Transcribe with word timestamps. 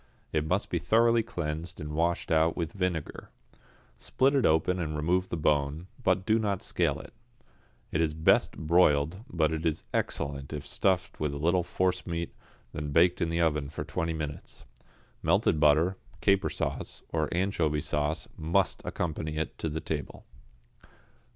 It 0.33 0.47
must 0.47 0.71
be 0.71 0.79
thoroughly 0.79 1.21
cleansed 1.21 1.79
and 1.79 1.91
washed 1.93 2.31
out 2.31 2.57
with 2.57 2.73
vinegar. 2.73 3.29
Split 3.99 4.33
it 4.33 4.47
open 4.47 4.79
and 4.79 4.95
remove 4.95 5.29
the 5.29 5.37
bone, 5.37 5.85
but 6.03 6.25
do 6.25 6.39
not 6.39 6.63
scale 6.63 6.99
it. 6.99 7.13
It 7.91 8.01
is 8.01 8.15
best 8.15 8.57
broiled, 8.57 9.23
but 9.29 9.53
is 9.53 9.83
excellent 9.93 10.53
if 10.53 10.65
stuffed 10.65 11.19
with 11.19 11.35
a 11.35 11.37
little 11.37 11.61
forcemeat, 11.61 12.33
then 12.73 12.89
baked 12.91 13.21
in 13.21 13.29
the 13.29 13.41
oven 13.41 13.69
for 13.69 13.83
twenty 13.83 14.13
minutes. 14.13 14.65
Melted 15.21 15.59
butter, 15.59 15.97
caper 16.19 16.49
sauce, 16.49 17.03
or 17.09 17.29
anchovy 17.31 17.79
sauce, 17.81 18.27
must 18.35 18.81
accompany 18.83 19.37
it 19.37 19.55
to 19.59 19.69
table. 19.79 20.25